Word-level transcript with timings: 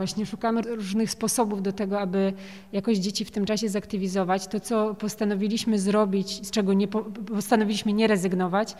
Właśnie 0.00 0.26
szukamy 0.26 0.62
różnych 0.62 1.10
sposobów 1.10 1.62
do 1.62 1.72
tego, 1.72 2.00
aby 2.00 2.32
jakoś 2.72 2.98
dzieci 2.98 3.24
w 3.24 3.30
tym 3.30 3.44
czasie 3.44 3.68
zaktywizować. 3.68 4.46
To, 4.46 4.60
co 4.60 4.94
postanowiliśmy 4.94 5.78
zrobić, 5.78 6.46
z 6.46 6.50
czego 6.50 6.72
nie, 6.72 6.88
postanowiliśmy 7.34 7.92
nie 7.92 8.06
rezygnować, 8.06 8.74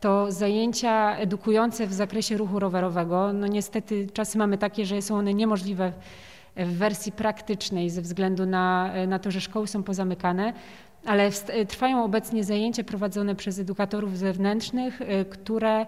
to 0.00 0.32
zajęcia 0.32 1.16
edukujące 1.16 1.86
w 1.86 1.92
zakresie 1.92 2.36
ruchu 2.36 2.58
rowerowego. 2.58 3.32
No 3.32 3.46
niestety 3.46 4.06
czasy 4.12 4.38
mamy 4.38 4.58
takie, 4.58 4.86
że 4.86 5.02
są 5.02 5.16
one 5.16 5.34
niemożliwe 5.34 5.92
w 6.56 6.78
wersji 6.78 7.12
praktycznej 7.12 7.90
ze 7.90 8.02
względu 8.02 8.46
na, 8.46 8.92
na 9.06 9.18
to, 9.18 9.30
że 9.30 9.40
szkoły 9.40 9.66
są 9.66 9.82
pozamykane, 9.82 10.52
ale 11.06 11.30
trwają 11.68 12.04
obecnie 12.04 12.44
zajęcia 12.44 12.84
prowadzone 12.84 13.34
przez 13.34 13.58
edukatorów 13.58 14.18
zewnętrznych, 14.18 15.00
y, 15.00 15.24
które 15.30 15.86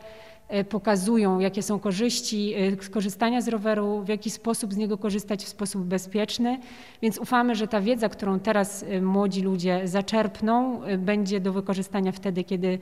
pokazują, 0.68 1.38
jakie 1.38 1.62
są 1.62 1.78
korzyści 1.78 2.54
skorzystania 2.80 3.40
z 3.40 3.48
roweru, 3.48 4.02
w 4.04 4.08
jaki 4.08 4.30
sposób 4.30 4.74
z 4.74 4.76
niego 4.76 4.98
korzystać 4.98 5.44
w 5.44 5.48
sposób 5.48 5.82
bezpieczny. 5.84 6.58
Więc 7.02 7.18
ufamy, 7.18 7.54
że 7.54 7.68
ta 7.68 7.80
wiedza, 7.80 8.08
którą 8.08 8.40
teraz 8.40 8.84
młodzi 9.02 9.42
ludzie 9.42 9.80
zaczerpną, 9.84 10.80
będzie 10.98 11.40
do 11.40 11.52
wykorzystania 11.52 12.12
wtedy, 12.12 12.44
kiedy 12.44 12.78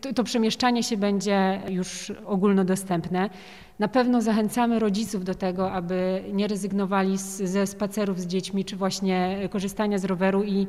to, 0.00 0.12
to 0.12 0.24
przemieszczanie 0.24 0.82
się 0.82 0.96
będzie 0.96 1.60
już 1.68 2.12
ogólnodostępne. 2.26 3.30
Na 3.78 3.88
pewno 3.88 4.22
zachęcamy 4.22 4.78
rodziców 4.78 5.24
do 5.24 5.34
tego, 5.34 5.72
aby 5.72 6.22
nie 6.32 6.48
rezygnowali 6.48 7.18
z, 7.18 7.36
ze 7.42 7.66
spacerów 7.66 8.20
z 8.20 8.26
dziećmi, 8.26 8.64
czy 8.64 8.76
właśnie 8.76 9.48
korzystania 9.50 9.98
z 9.98 10.04
roweru 10.04 10.44
i 10.44 10.66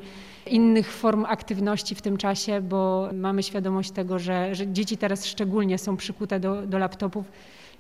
innych 0.48 0.92
form 0.92 1.26
aktywności 1.26 1.96
w 1.96 2.02
tym 2.02 2.18
czasie, 2.18 2.62
bo 2.62 3.10
mamy 3.14 3.44
świadomość 3.44 3.92
tego, 3.92 4.20
że, 4.20 4.56
że 4.56 4.68
dzieci 4.68 4.98
teraz 4.98 5.26
szczególnie 5.26 5.78
są 5.78 5.98
przykute 5.98 6.40
do, 6.40 6.68
do 6.68 6.78
laptopów 6.78 7.26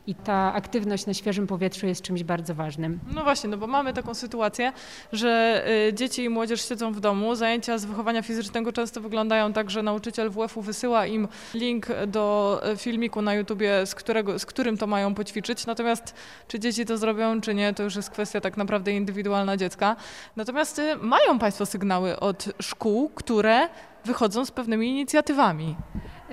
i 0.07 0.15
ta 0.15 0.53
aktywność 0.53 1.05
na 1.05 1.13
świeżym 1.13 1.47
powietrzu 1.47 1.87
jest 1.87 2.01
czymś 2.01 2.23
bardzo 2.23 2.55
ważnym. 2.55 2.99
No 3.15 3.23
właśnie, 3.23 3.49
no 3.49 3.57
bo 3.57 3.67
mamy 3.67 3.93
taką 3.93 4.13
sytuację, 4.13 4.73
że 5.13 5.63
y, 5.89 5.93
dzieci 5.93 6.23
i 6.23 6.29
młodzież 6.29 6.69
siedzą 6.69 6.93
w 6.93 6.99
domu, 6.99 7.35
zajęcia 7.35 7.77
z 7.77 7.85
wychowania 7.85 8.21
fizycznego 8.21 8.73
często 8.73 9.01
wyglądają 9.01 9.53
tak, 9.53 9.69
że 9.71 9.83
nauczyciel 9.83 10.29
WF-u 10.29 10.61
wysyła 10.61 11.05
im 11.05 11.27
link 11.53 11.87
do 12.07 12.61
y, 12.73 12.77
filmiku 12.77 13.21
na 13.21 13.33
YouTubie, 13.33 13.85
z, 13.85 13.95
którego, 13.95 14.39
z 14.39 14.45
którym 14.45 14.77
to 14.77 14.87
mają 14.87 15.13
poćwiczyć, 15.13 15.65
natomiast 15.65 16.13
czy 16.47 16.59
dzieci 16.59 16.85
to 16.85 16.97
zrobią, 16.97 17.41
czy 17.41 17.53
nie, 17.53 17.73
to 17.73 17.83
już 17.83 17.95
jest 17.95 18.09
kwestia 18.09 18.41
tak 18.41 18.57
naprawdę 18.57 18.91
indywidualna 18.91 19.57
dziecka. 19.57 19.95
Natomiast 20.35 20.79
y, 20.79 20.95
mają 20.95 21.39
Państwo 21.39 21.65
sygnały 21.65 22.19
od 22.19 22.45
szkół, 22.61 23.09
które 23.09 23.69
wychodzą 24.05 24.45
z 24.45 24.51
pewnymi 24.51 24.89
inicjatywami. 24.89 25.75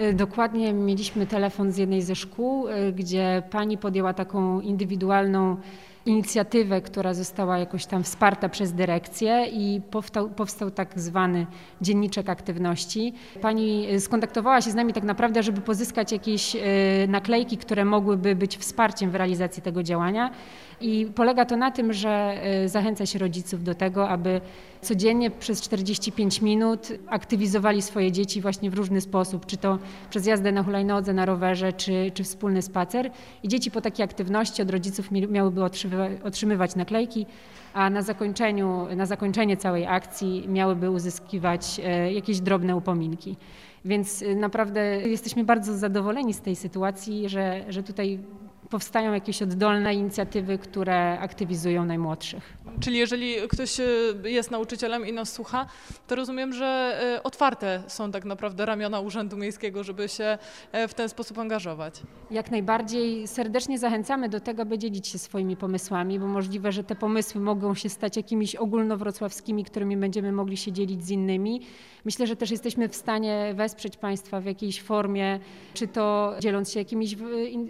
Y, 0.01 0.15
dokładnie 0.15 0.73
mieliśmy 0.73 1.27
telefon 1.27 1.73
z 1.73 1.77
jednej 1.77 2.03
ze 2.03 2.15
szkół, 2.15 2.69
y, 2.69 2.93
gdzie 2.93 3.43
pani 3.51 3.79
podjęła 3.79 4.15
taką 4.15 4.61
indywidualną 4.61 5.57
inicjatywę, 6.07 6.81
która 6.81 7.15
została 7.15 7.59
jakoś 7.59 7.87
tam 7.87 8.03
wsparta 8.03 8.49
przez 8.49 8.73
dyrekcję 8.73 9.47
i 9.53 9.81
powstał, 9.91 10.31
powstał 10.31 10.71
tak 10.71 11.01
zwany 11.01 11.47
dzienniczek 11.81 12.29
aktywności. 12.29 13.13
Pani 13.41 13.87
skontaktowała 14.01 14.61
się 14.61 14.71
z 14.71 14.75
nami 14.75 14.93
tak 14.93 15.05
naprawdę, 15.05 15.43
żeby 15.43 15.61
pozyskać 15.61 16.13
jakieś 16.13 16.57
y, 16.57 16.61
naklejki, 17.09 17.57
które 17.57 17.85
mogłyby 17.85 18.37
być 18.37 18.59
wsparciem 18.59 19.11
w 19.11 19.15
realizacji 19.15 19.63
tego 19.63 19.83
działania. 19.83 20.31
I 20.81 21.07
polega 21.15 21.45
to 21.45 21.57
na 21.57 21.71
tym, 21.71 21.93
że 21.93 22.41
zachęca 22.67 23.07
się 23.07 23.19
rodziców 23.19 23.65
do 23.65 23.75
tego, 23.75 24.09
aby 24.09 24.41
codziennie 24.81 25.31
przez 25.31 25.61
45 25.61 26.43
minut 26.43 26.89
aktywizowali 27.07 27.83
swoje 27.83 28.13
dzieci 28.13 28.41
właśnie 28.41 28.71
w 28.71 28.75
różny 28.75 29.01
sposób, 29.01 29.47
czy 29.47 29.57
to 29.57 29.79
przez 30.11 30.27
jazdę 30.27 30.53
na 30.53 30.63
hulajnodze, 30.63 31.13
na 31.13 31.27
rowerze, 31.27 31.73
czy, 31.73 32.11
czy 32.15 32.25
wspólny 32.25 32.63
spacer. 32.63 33.11
I 33.43 33.49
dzieci 33.49 33.71
po 33.71 33.81
takiej 33.81 34.05
aktywności 34.05 34.63
od 34.63 34.71
rodziców 34.71 35.11
miałyby 35.11 35.65
otrzymywać 35.65 35.94
naklejki, 36.77 37.27
a 37.75 37.91
na, 37.91 38.03
zakończeniu, 38.03 38.87
na 38.97 39.07
zakończenie 39.07 39.57
całej 39.57 39.87
akcji 39.87 40.49
miałyby 40.49 40.91
uzyskiwać 40.91 41.81
e, 41.85 42.13
jakieś 42.13 42.41
drobne 42.41 42.77
upominki. 42.77 43.37
Więc 43.85 44.23
e, 44.23 44.35
naprawdę 44.35 45.01
jesteśmy 45.01 45.45
bardzo 45.45 45.79
zadowoleni 45.79 46.35
z 46.35 46.41
tej 46.41 46.57
sytuacji, 46.57 47.29
że, 47.29 47.65
że 47.69 47.83
tutaj 47.83 48.19
powstają 48.75 49.13
jakieś 49.13 49.43
oddolne 49.43 49.95
inicjatywy, 49.95 50.59
które 50.59 51.19
aktywizują 51.21 51.85
najmłodszych. 51.85 52.55
Czyli 52.81 52.99
jeżeli 52.99 53.35
ktoś 53.49 53.81
e, 53.81 53.85
jest 54.25 54.51
nauczycielem 54.51 55.07
i 55.07 55.13
nas 55.13 55.33
słucha, 55.33 55.67
to 56.07 56.15
rozumiem, 56.15 56.53
że 56.53 57.01
e, 57.17 57.23
otwarte 57.23 57.83
są 57.87 58.11
tak 58.13 58.25
naprawdę 58.25 58.67
ramiona 58.67 59.01
Urzędu 59.01 59.37
Miejskiego, 59.37 59.85
żeby 59.85 60.09
się 60.09 60.39
e, 60.73 60.89
w 60.89 60.95
ten 60.95 61.09
sposób 61.09 61.39
angażować. 61.39 62.03
Jak 62.31 62.51
najbardziej 62.51 63.29
serdecznie 63.29 63.79
zachęcamy 63.79 64.29
do 64.29 64.41
tego, 64.41 64.67
by 64.67 64.79
dzielić 64.79 65.09
się 65.09 65.19
swoimi 65.19 65.57
pomysłami, 65.57 66.19
bo 66.19 66.27
możliwe, 66.27 66.73
że 66.73 66.85
te 66.85 66.95
pomysły 66.95 67.41
mogą 67.41 67.75
się 67.75 67.89
stać 67.89 68.17
jakimiś 68.17 68.57
ogólnowrocławskimi, 68.57 69.65
którymi 69.65 69.97
będziemy 69.97 70.33
mogli 70.33 70.57
się 70.57 70.73
dzielić 70.73 71.05
z 71.05 71.11
innymi. 71.11 71.61
Myślę, 72.05 72.27
że 72.27 72.37
też 72.37 72.51
jesteśmy 72.51 72.89
w 72.89 72.97
stanie 72.97 73.55
wesprzeć 73.57 73.97
Państwa 73.97 74.41
w 74.41 74.45
jakiejś 74.45 74.83
formie, 74.83 75.41
czy 75.75 75.89
to 75.89 76.35
dzieląc 76.41 76.73
się 76.73 76.79
jakimiś 76.79 77.17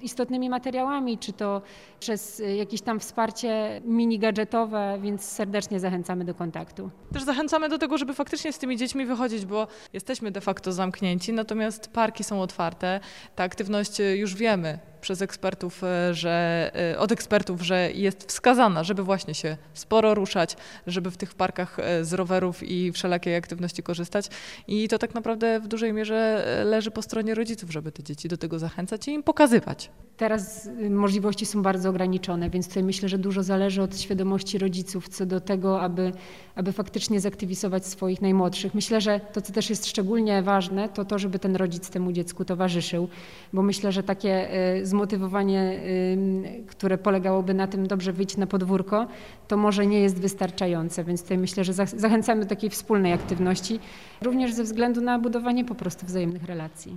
istotnymi 0.03 0.51
materiałami, 0.51 0.94
czy 1.21 1.33
to 1.33 1.63
przez 2.01 2.43
jakieś 2.57 2.81
tam 2.81 3.01
wsparcie 3.01 3.81
mini 3.85 4.19
gadżetowe, 4.19 4.99
więc 5.03 5.25
serdecznie 5.25 5.81
zachęcamy 5.81 6.25
do 6.25 6.35
kontaktu. 6.35 6.91
Też 7.13 7.23
zachęcamy 7.23 7.69
do 7.69 7.79
tego, 7.79 7.99
żeby 7.99 8.15
faktycznie 8.15 8.53
z 8.53 8.59
tymi 8.59 8.77
dziećmi 8.77 9.07
wychodzić, 9.07 9.47
bo 9.47 9.67
jesteśmy 9.93 10.31
de 10.31 10.41
facto 10.41 10.73
zamknięci, 10.73 11.33
natomiast 11.33 11.89
parki 11.89 12.25
są 12.25 12.43
otwarte. 12.43 13.01
Ta 13.35 13.45
aktywność 13.45 13.99
już 14.15 14.35
wiemy, 14.35 14.79
przez 15.05 15.23
ekspertów, 15.23 15.85
e, 15.85 16.15
że, 16.15 16.71
e, 16.93 16.99
od 16.99 17.13
ekspertów, 17.13 17.63
że 17.63 17.93
jest 17.93 18.25
wskazana, 18.29 18.85
żeby 18.85 19.03
właśnie 19.03 19.35
się 19.35 19.57
sporo 19.75 20.15
ruszać, 20.15 20.57
żeby 20.87 21.11
w 21.11 21.17
tych 21.17 21.35
parkach 21.35 21.79
e, 21.79 22.05
z 22.05 22.13
rowerów 22.13 22.63
i 22.63 22.93
wszelakiej 22.93 23.37
aktywności 23.37 23.83
korzystać. 23.83 24.29
I 24.69 24.89
to 24.89 24.99
tak 24.99 25.15
naprawdę 25.15 25.61
w 25.61 25.69
dużej 25.69 25.93
mierze 25.93 26.45
leży 26.65 26.91
po 26.91 27.03
stronie 27.03 27.35
rodziców, 27.35 27.71
żeby 27.71 27.93
te 27.93 28.03
dzieci 28.03 28.29
do 28.29 28.37
tego 28.37 28.59
zachęcać 28.59 29.09
i 29.09 29.11
im 29.11 29.23
pokazywać. 29.23 29.91
Teraz 30.17 30.67
y, 30.67 30.91
możliwości 30.91 31.47
są 31.47 31.63
bardzo 31.63 31.91
ograniczone, 31.91 32.51
więc 32.51 32.69
tutaj 32.69 32.83
myślę, 32.83 33.09
że 33.09 33.19
dużo 33.19 33.43
zależy 33.43 33.83
od 33.83 34.01
świadomości 34.01 34.59
rodziców 34.59 35.09
co 35.09 35.27
do 35.27 35.41
tego, 35.41 35.81
aby, 35.81 36.13
aby 36.55 36.73
faktycznie 36.73 37.21
zaktywizować 37.21 37.87
swoich 37.87 38.23
najmłodszych. 38.23 38.75
Myślę, 38.75 39.01
że 39.01 39.21
to, 39.33 39.43
co 39.43 39.53
też 39.53 39.71
jest 39.71 39.87
szczególnie 39.87 40.43
ważne, 40.43 40.89
to 40.89 41.05
to, 41.05 41.19
żeby 41.19 41.39
ten 41.39 41.57
rodzic 41.57 41.91
temu 41.91 42.13
dziecku 42.13 42.45
towarzyszył, 42.45 43.09
bo 43.53 43.63
myślę, 43.63 43.93
że 43.93 44.03
takie 44.03 44.49
z 44.83 44.93
zmotywowanie, 44.95 45.81
które 46.67 46.99
polegałoby 46.99 47.55
na 47.55 47.67
tym 47.67 47.87
dobrze 47.87 48.13
wyjść 48.13 48.37
na 48.37 48.47
podwórko, 48.47 49.07
to 49.49 49.57
może 49.57 49.87
nie 49.87 50.01
jest 50.01 50.21
wystarczające, 50.21 51.05
więc 51.05 51.23
tutaj 51.23 51.39
myślę, 51.39 51.65
że 51.65 51.73
zachęcamy 51.73 52.43
do 52.43 52.49
takiej 52.49 52.71
wspólnej 52.71 53.13
aktywności, 53.13 53.81
również 54.23 54.53
ze 54.53 54.65
względu 54.65 55.01
na 55.01 55.19
budowanie 55.19 55.65
po 55.65 55.75
prostu 55.75 56.07
wzajemnych 56.07 56.45
relacji. 56.45 56.97